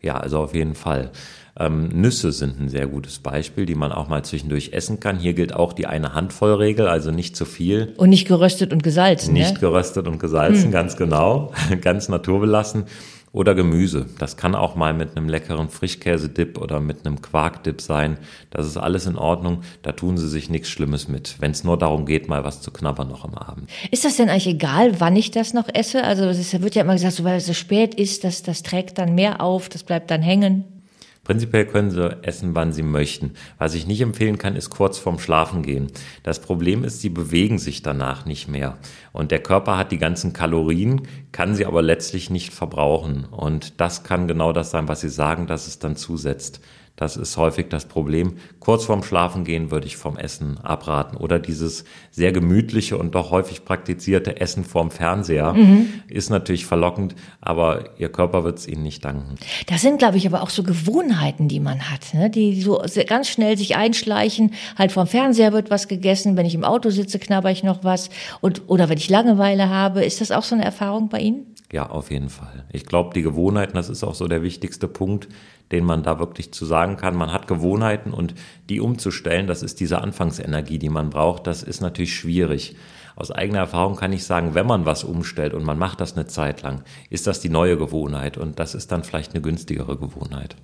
[0.00, 1.10] Ja, also auf jeden Fall.
[1.58, 5.18] Ähm, Nüsse sind ein sehr gutes Beispiel, die man auch mal zwischendurch essen kann.
[5.18, 7.92] Hier gilt auch die eine Handvoll Regel, also nicht zu viel.
[7.98, 9.34] Und nicht geröstet und gesalzen.
[9.34, 9.60] Nicht ne?
[9.60, 10.70] geröstet und gesalzen, hm.
[10.70, 11.52] ganz genau,
[11.82, 12.84] ganz naturbelassen.
[13.32, 14.06] Oder Gemüse.
[14.18, 18.18] Das kann auch mal mit einem leckeren Frischkäse-Dip oder mit einem Quark-Dip sein.
[18.50, 19.62] Das ist alles in Ordnung.
[19.80, 21.36] Da tun sie sich nichts Schlimmes mit.
[21.40, 23.70] Wenn es nur darum geht, mal was zu knabbern noch am Abend.
[23.90, 26.04] Ist das denn eigentlich egal, wann ich das noch esse?
[26.04, 28.98] Also es wird ja immer gesagt, so, weil es so spät ist, das, das trägt
[28.98, 30.81] dann mehr auf, das bleibt dann hängen.
[31.24, 33.34] Prinzipiell können Sie essen, wann Sie möchten.
[33.56, 35.86] Was ich nicht empfehlen kann, ist kurz vorm Schlafen gehen.
[36.24, 38.78] Das Problem ist, Sie bewegen sich danach nicht mehr.
[39.12, 43.24] Und der Körper hat die ganzen Kalorien, kann sie aber letztlich nicht verbrauchen.
[43.26, 46.60] Und das kann genau das sein, was Sie sagen, dass es dann zusetzt.
[47.02, 48.34] Das ist häufig das Problem.
[48.60, 51.16] Kurz vorm Schlafengehen würde ich vom Essen abraten.
[51.16, 55.88] Oder dieses sehr gemütliche und doch häufig praktizierte Essen vorm Fernseher mhm.
[56.06, 59.34] ist natürlich verlockend, aber Ihr Körper wird es Ihnen nicht danken.
[59.66, 62.30] Das sind, glaube ich, aber auch so Gewohnheiten, die man hat, ne?
[62.30, 64.52] die so ganz schnell sich einschleichen.
[64.78, 68.10] Halt vorm Fernseher wird was gegessen, wenn ich im Auto sitze, knabber ich noch was.
[68.40, 70.04] Und, oder wenn ich Langeweile habe.
[70.04, 71.51] Ist das auch so eine Erfahrung bei Ihnen?
[71.72, 72.66] Ja, auf jeden Fall.
[72.70, 75.28] Ich glaube, die Gewohnheiten, das ist auch so der wichtigste Punkt,
[75.72, 77.16] den man da wirklich zu sagen kann.
[77.16, 78.34] Man hat Gewohnheiten und
[78.68, 82.76] die umzustellen, das ist diese Anfangsenergie, die man braucht, das ist natürlich schwierig.
[83.16, 86.26] Aus eigener Erfahrung kann ich sagen, wenn man was umstellt und man macht das eine
[86.26, 90.56] Zeit lang, ist das die neue Gewohnheit und das ist dann vielleicht eine günstigere Gewohnheit.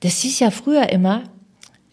[0.00, 1.24] Das ist ja früher immer,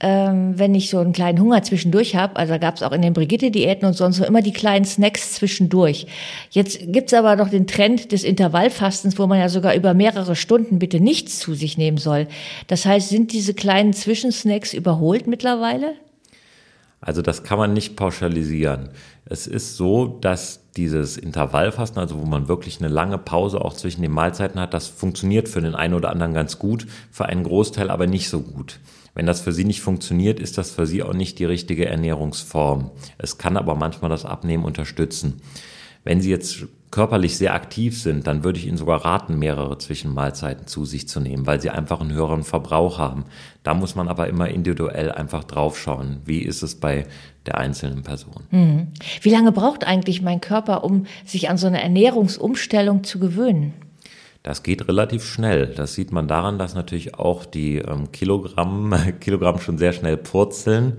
[0.05, 3.13] ähm, wenn ich so einen kleinen Hunger zwischendurch habe, also gab es auch in den
[3.13, 6.05] Brigitte-Diäten und sonst so immer die kleinen Snacks zwischendurch.
[6.51, 10.77] Jetzt gibt's aber doch den Trend des Intervallfastens, wo man ja sogar über mehrere Stunden
[10.77, 12.27] bitte nichts zu sich nehmen soll.
[12.67, 15.93] Das heißt, sind diese kleinen Zwischensnacks überholt mittlerweile?
[17.01, 18.89] Also das kann man nicht pauschalisieren.
[19.25, 24.03] Es ist so, dass dieses Intervallfasten, also wo man wirklich eine lange Pause auch zwischen
[24.03, 27.89] den Mahlzeiten hat, das funktioniert für den einen oder anderen ganz gut, für einen Großteil
[27.89, 28.79] aber nicht so gut.
[29.15, 32.91] Wenn das für Sie nicht funktioniert, ist das für Sie auch nicht die richtige Ernährungsform.
[33.17, 35.41] Es kann aber manchmal das Abnehmen unterstützen.
[36.03, 40.67] Wenn Sie jetzt körperlich sehr aktiv sind, dann würde ich Ihnen sogar raten, mehrere Zwischenmahlzeiten
[40.67, 43.25] zu sich zu nehmen, weil Sie einfach einen höheren Verbrauch haben.
[43.63, 46.21] Da muss man aber immer individuell einfach draufschauen.
[46.25, 47.07] Wie ist es bei
[47.45, 48.43] der einzelnen Person?
[48.51, 48.87] Mhm.
[49.21, 53.73] Wie lange braucht eigentlich mein Körper, um sich an so eine Ernährungsumstellung zu gewöhnen?
[54.45, 55.65] Das geht relativ schnell.
[55.65, 60.97] Das sieht man daran, dass natürlich auch die ähm, Kilogramm, Kilogramm schon sehr schnell purzeln.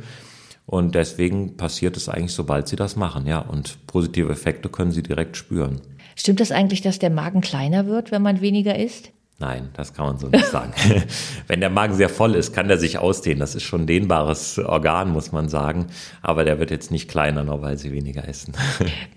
[0.67, 3.39] Und deswegen passiert es eigentlich, sobald sie das machen, ja.
[3.39, 5.81] Und positive Effekte können sie direkt spüren.
[6.17, 9.13] Stimmt das eigentlich, dass der Magen kleiner wird, wenn man weniger isst?
[9.39, 10.73] Nein, das kann man so nicht sagen.
[11.47, 13.39] Wenn der Magen sehr voll ist, kann der sich ausdehnen.
[13.39, 15.89] Das ist schon ein dehnbares Organ, muss man sagen.
[16.23, 18.55] Aber der wird jetzt nicht kleiner, nur weil sie weniger essen.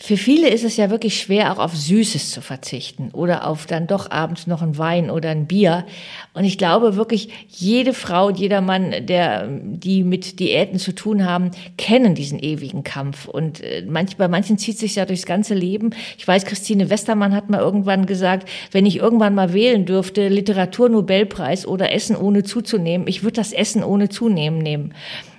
[0.00, 3.86] Für viele ist es ja wirklich schwer, auch auf Süßes zu verzichten oder auf dann
[3.86, 5.86] doch abends noch ein Wein oder ein Bier.
[6.34, 11.24] Und ich glaube wirklich, jede Frau und jeder Mann, der, die mit Diäten zu tun
[11.24, 13.26] haben, kennen diesen ewigen Kampf.
[13.26, 15.90] Und äh, manch, bei manchen zieht sich ja durchs ganze Leben.
[16.18, 21.66] Ich weiß, Christine Westermann hat mal irgendwann gesagt, wenn ich irgendwann mal wählen dürfte, Literaturnobelpreis
[21.66, 24.92] oder Essen ohne zuzunehmen, ich würde das Essen ohne zunehmen nehmen.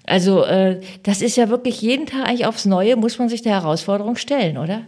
[0.08, 3.52] Also äh, das ist ja wirklich jeden Tag eigentlich aufs Neue, muss man sich der
[3.52, 4.84] Herausforderung stellen, oder?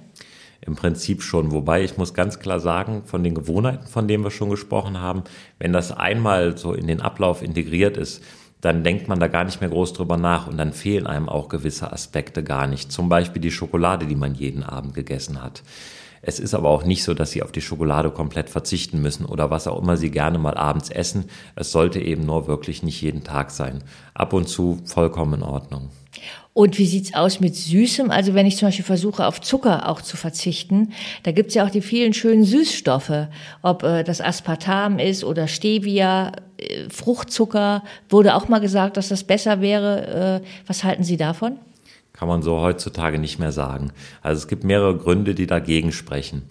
[0.61, 1.51] Im Prinzip schon.
[1.51, 5.23] Wobei ich muss ganz klar sagen, von den Gewohnheiten, von denen wir schon gesprochen haben,
[5.59, 8.23] wenn das einmal so in den Ablauf integriert ist,
[8.61, 11.49] dann denkt man da gar nicht mehr groß drüber nach und dann fehlen einem auch
[11.49, 12.91] gewisse Aspekte gar nicht.
[12.91, 15.63] Zum Beispiel die Schokolade, die man jeden Abend gegessen hat.
[16.21, 19.49] Es ist aber auch nicht so, dass Sie auf die Schokolade komplett verzichten müssen oder
[19.49, 21.25] was auch immer Sie gerne mal abends essen.
[21.55, 23.83] Es sollte eben nur wirklich nicht jeden Tag sein.
[24.13, 25.89] Ab und zu vollkommen in Ordnung.
[26.53, 28.11] Und wie sieht's aus mit Süßem?
[28.11, 30.91] Also wenn ich zum Beispiel versuche, auf Zucker auch zu verzichten,
[31.23, 33.27] da gibt's ja auch die vielen schönen Süßstoffe,
[33.61, 37.83] ob äh, das Aspartam ist oder Stevia, äh, Fruchtzucker.
[38.09, 40.41] Wurde auch mal gesagt, dass das besser wäre.
[40.43, 41.59] Äh, was halten Sie davon?
[42.19, 43.93] Kann man so heutzutage nicht mehr sagen.
[44.21, 46.41] Also es gibt mehrere Gründe, die dagegen sprechen.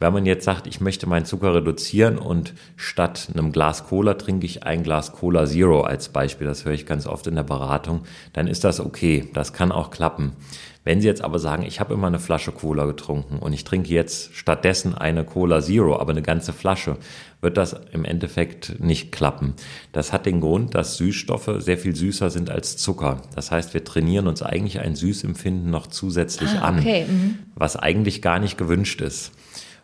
[0.00, 4.46] Wenn man jetzt sagt, ich möchte meinen Zucker reduzieren und statt einem Glas Cola trinke
[4.46, 8.04] ich ein Glas Cola Zero als Beispiel, das höre ich ganz oft in der Beratung,
[8.32, 10.32] dann ist das okay, das kann auch klappen.
[10.84, 13.90] Wenn Sie jetzt aber sagen, ich habe immer eine Flasche Cola getrunken und ich trinke
[13.90, 16.96] jetzt stattdessen eine Cola Zero, aber eine ganze Flasche,
[17.42, 19.52] wird das im Endeffekt nicht klappen.
[19.92, 23.20] Das hat den Grund, dass Süßstoffe sehr viel süßer sind als Zucker.
[23.34, 27.02] Das heißt, wir trainieren uns eigentlich ein Süßempfinden noch zusätzlich ah, okay.
[27.02, 27.38] an, mhm.
[27.54, 29.32] was eigentlich gar nicht gewünscht ist.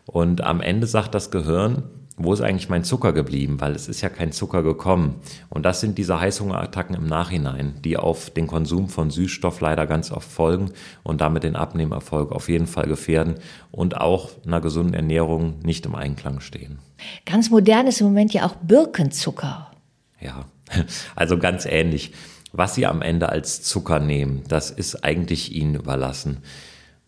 [0.07, 1.83] Und am Ende sagt das Gehirn,
[2.19, 3.61] wo ist eigentlich mein Zucker geblieben?
[3.61, 5.21] Weil es ist ja kein Zucker gekommen.
[5.49, 10.11] Und das sind diese Heißhungerattacken im Nachhinein, die auf den Konsum von Süßstoff leider ganz
[10.11, 10.71] oft folgen
[11.03, 13.35] und damit den Abnehmerfolg auf jeden Fall gefährden
[13.69, 16.79] und auch einer gesunden Ernährung nicht im Einklang stehen.
[17.27, 19.71] Ganz modern ist im Moment ja auch Birkenzucker.
[20.19, 20.45] Ja,
[21.15, 22.13] also ganz ähnlich.
[22.51, 26.37] Was Sie am Ende als Zucker nehmen, das ist eigentlich Ihnen überlassen.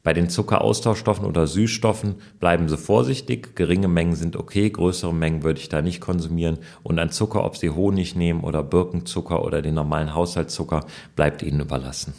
[0.01, 3.55] Bei den Zuckeraustauschstoffen oder Süßstoffen bleiben Sie vorsichtig.
[3.55, 6.59] Geringe Mengen sind okay, größere Mengen würde ich da nicht konsumieren.
[6.83, 10.85] Und an Zucker, ob Sie Honig nehmen oder Birkenzucker oder den normalen Haushaltszucker,
[11.15, 12.13] bleibt Ihnen überlassen.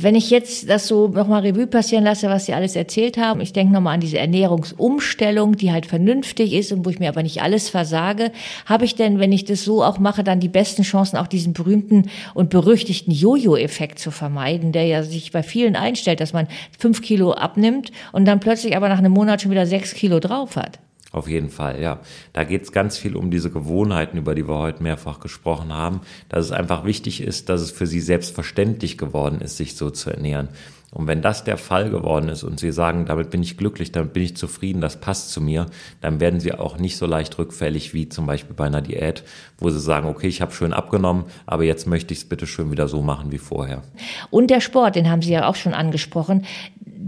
[0.00, 3.52] Wenn ich jetzt das so nochmal Revue passieren lasse, was Sie alles erzählt haben, ich
[3.52, 7.42] denke nochmal an diese Ernährungsumstellung, die halt vernünftig ist und wo ich mir aber nicht
[7.42, 8.30] alles versage,
[8.64, 11.52] habe ich denn, wenn ich das so auch mache, dann die besten Chancen, auch diesen
[11.52, 16.46] berühmten und berüchtigten Jojo-Effekt zu vermeiden, der ja sich bei vielen einstellt, dass man
[16.78, 20.54] fünf Kilo abnimmt und dann plötzlich aber nach einem Monat schon wieder sechs Kilo drauf
[20.54, 20.78] hat.
[21.10, 22.00] Auf jeden Fall, ja.
[22.34, 26.02] Da geht es ganz viel um diese Gewohnheiten, über die wir heute mehrfach gesprochen haben,
[26.28, 30.10] dass es einfach wichtig ist, dass es für sie selbstverständlich geworden ist, sich so zu
[30.10, 30.48] ernähren.
[30.90, 34.14] Und wenn das der Fall geworden ist und Sie sagen, damit bin ich glücklich, damit
[34.14, 35.66] bin ich zufrieden, das passt zu mir,
[36.00, 39.22] dann werden Sie auch nicht so leicht rückfällig wie zum Beispiel bei einer Diät,
[39.58, 42.70] wo Sie sagen, okay, ich habe schön abgenommen, aber jetzt möchte ich es bitte schön
[42.70, 43.82] wieder so machen wie vorher.
[44.30, 46.46] Und der Sport, den haben Sie ja auch schon angesprochen,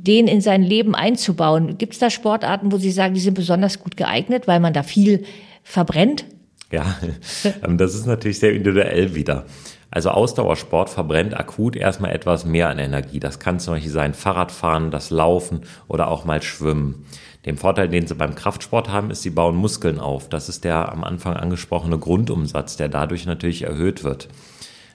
[0.06, 1.78] den in sein Leben einzubauen.
[1.78, 4.82] Gibt es da Sportarten, wo Sie sagen, die sind besonders gut geeignet, weil man da
[4.82, 5.24] viel
[5.62, 6.24] verbrennt?
[6.72, 6.96] Ja,
[7.64, 9.46] ähm, das ist natürlich sehr individuell wieder.
[9.90, 13.18] Also Ausdauersport verbrennt akut erstmal etwas mehr an Energie.
[13.18, 17.06] Das kann zum Beispiel sein Fahrradfahren, das Laufen oder auch mal Schwimmen.
[17.44, 20.28] Den Vorteil, den sie beim Kraftsport haben, ist, sie bauen Muskeln auf.
[20.28, 24.28] Das ist der am Anfang angesprochene Grundumsatz, der dadurch natürlich erhöht wird.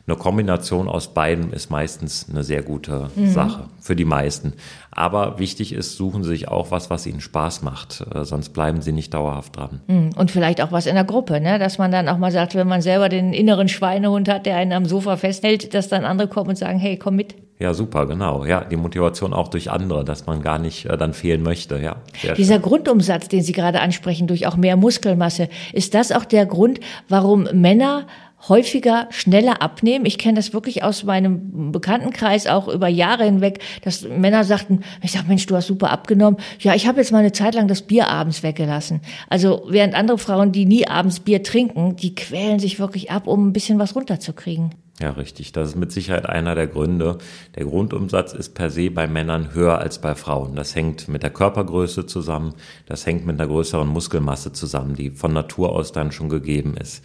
[0.07, 3.27] Eine Kombination aus beiden ist meistens eine sehr gute mhm.
[3.27, 4.53] Sache für die meisten.
[4.91, 8.81] Aber wichtig ist, suchen Sie sich auch was, was Ihnen Spaß macht, äh, sonst bleiben
[8.81, 9.81] Sie nicht dauerhaft dran.
[9.87, 10.11] Mhm.
[10.15, 11.57] Und vielleicht auch was in der Gruppe, ne?
[11.57, 14.73] dass man dann auch mal sagt, wenn man selber den inneren Schweinehund hat, der einen
[14.73, 17.35] am Sofa festhält, dass dann andere kommen und sagen, hey, komm mit.
[17.57, 18.43] Ja, super, genau.
[18.43, 21.79] Ja, die Motivation auch durch andere, dass man gar nicht äh, dann fehlen möchte.
[21.79, 21.95] Ja.
[22.35, 22.61] Dieser schön.
[22.61, 27.47] Grundumsatz, den Sie gerade ansprechen, durch auch mehr Muskelmasse, ist das auch der Grund, warum
[27.53, 28.07] Männer
[28.47, 30.05] häufiger schneller abnehmen.
[30.05, 35.12] Ich kenne das wirklich aus meinem Bekanntenkreis auch über Jahre hinweg, dass Männer sagten, ich
[35.12, 36.39] sag, Mensch, du hast super abgenommen.
[36.60, 39.01] Ja, ich habe jetzt mal eine Zeit lang das Bier abends weggelassen.
[39.29, 43.47] Also während andere Frauen, die nie abends Bier trinken, die quälen sich wirklich ab, um
[43.47, 44.71] ein bisschen was runterzukriegen.
[45.01, 45.51] Ja, richtig.
[45.51, 47.17] Das ist mit Sicherheit einer der Gründe.
[47.55, 50.55] Der Grundumsatz ist per se bei Männern höher als bei Frauen.
[50.55, 52.53] Das hängt mit der Körpergröße zusammen.
[52.86, 57.03] Das hängt mit einer größeren Muskelmasse zusammen, die von Natur aus dann schon gegeben ist.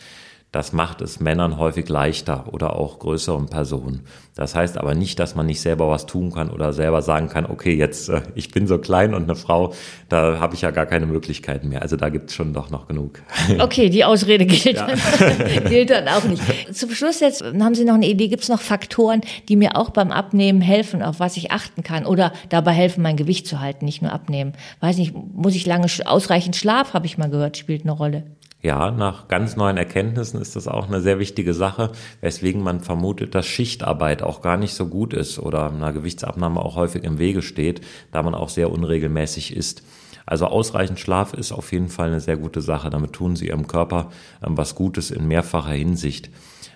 [0.52, 4.00] Das macht es Männern häufig leichter oder auch größeren Personen.
[4.34, 7.46] Das heißt aber nicht, dass man nicht selber was tun kann oder selber sagen kann,
[7.46, 9.74] okay, jetzt äh, ich bin so klein und eine Frau,
[10.08, 11.82] da habe ich ja gar keine Möglichkeiten mehr.
[11.82, 13.20] Also da gibt es schon doch noch genug.
[13.60, 14.88] Okay, die Ausrede gilt, ja.
[15.68, 16.42] gilt dann auch nicht.
[16.72, 19.90] Zum Schluss jetzt haben Sie noch eine Idee, gibt es noch Faktoren, die mir auch
[19.90, 23.84] beim Abnehmen helfen, auf was ich achten kann oder dabei helfen, mein Gewicht zu halten,
[23.84, 24.52] nicht nur abnehmen?
[24.80, 28.24] Weiß nicht, muss ich lange ausreichend Schlaf, habe ich mal gehört, spielt eine Rolle.
[28.62, 33.34] Ja, nach ganz neuen Erkenntnissen ist das auch eine sehr wichtige Sache, weswegen man vermutet,
[33.34, 37.40] dass Schichtarbeit auch gar nicht so gut ist oder einer Gewichtsabnahme auch häufig im Wege
[37.40, 37.80] steht,
[38.12, 39.82] da man auch sehr unregelmäßig isst.
[40.26, 42.90] Also ausreichend Schlaf ist auf jeden Fall eine sehr gute Sache.
[42.90, 44.10] Damit tun Sie Ihrem Körper
[44.46, 46.28] ähm, was Gutes in mehrfacher Hinsicht.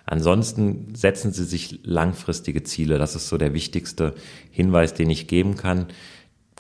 [0.06, 2.98] Ansonsten setzen Sie sich langfristige Ziele.
[2.98, 4.14] Das ist so der wichtigste
[4.50, 5.86] Hinweis, den ich geben kann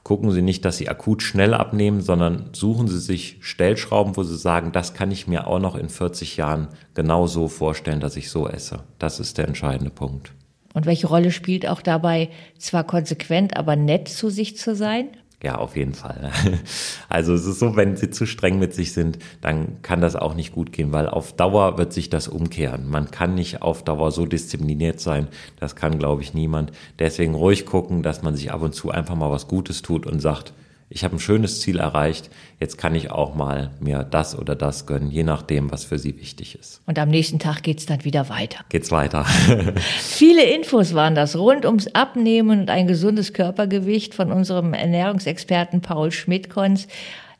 [0.04, 4.36] gucken Sie nicht, dass Sie akut schnell abnehmen, sondern suchen Sie sich Stellschrauben, wo Sie
[4.36, 8.30] sagen, das kann ich mir auch noch in 40 Jahren genau so vorstellen, dass ich
[8.30, 8.80] so esse.
[8.98, 10.32] Das ist der entscheidende Punkt.
[10.74, 15.08] Und welche Rolle spielt auch dabei, zwar konsequent, aber nett zu sich zu sein?
[15.44, 16.32] Ja, auf jeden Fall.
[17.10, 20.34] Also es ist so, wenn sie zu streng mit sich sind, dann kann das auch
[20.34, 22.88] nicht gut gehen, weil auf Dauer wird sich das umkehren.
[22.88, 25.28] Man kann nicht auf Dauer so diszipliniert sein.
[25.60, 26.72] Das kann, glaube ich, niemand.
[26.98, 30.18] Deswegen ruhig gucken, dass man sich ab und zu einfach mal was Gutes tut und
[30.20, 30.54] sagt,
[30.94, 32.30] ich habe ein schönes Ziel erreicht,
[32.60, 36.16] jetzt kann ich auch mal mir das oder das gönnen, je nachdem, was für Sie
[36.20, 36.80] wichtig ist.
[36.86, 38.64] Und am nächsten Tag geht's dann wieder weiter.
[38.68, 39.24] Geht's weiter.
[39.98, 46.12] Viele Infos waren das rund ums Abnehmen und ein gesundes Körpergewicht von unserem Ernährungsexperten Paul
[46.12, 46.86] Schmidt-Kons.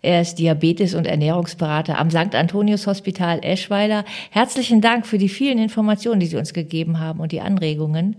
[0.04, 2.34] Er ist Diabetes- und Ernährungsberater am St.
[2.34, 4.04] Antonius Hospital Eschweiler.
[4.30, 8.16] Herzlichen Dank für die vielen Informationen, die Sie uns gegeben haben und die Anregungen.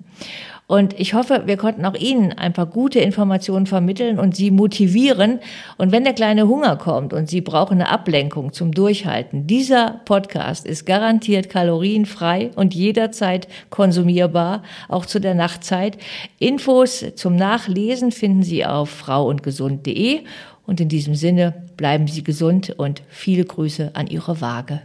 [0.66, 5.40] Und ich hoffe, wir konnten auch Ihnen ein paar gute Informationen vermitteln und Sie motivieren.
[5.78, 10.66] Und wenn der kleine Hunger kommt und Sie brauchen eine Ablenkung zum Durchhalten, dieser Podcast
[10.66, 16.00] ist garantiert kalorienfrei und jederzeit konsumierbar, auch zu der Nachtzeit.
[16.40, 20.22] Infos zum Nachlesen finden Sie auf frauundgesund.de.
[20.66, 24.82] Und in diesem Sinne bleiben Sie gesund und viele Grüße an Ihre Waage.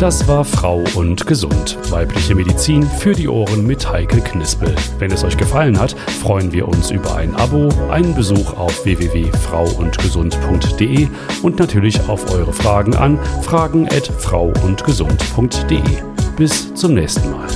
[0.00, 1.76] Das war Frau und Gesund.
[1.90, 4.74] Weibliche Medizin für die Ohren mit Heike Knispel.
[4.98, 11.06] Wenn es euch gefallen hat, freuen wir uns über ein Abo, einen Besuch auf www.frauundgesund.de
[11.42, 15.82] und natürlich auf eure Fragen an fragen@frauundgesund.de.
[16.34, 17.48] Bis zum nächsten Mal.